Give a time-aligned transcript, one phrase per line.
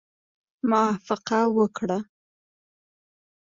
[0.69, 1.99] موافقه وکړه.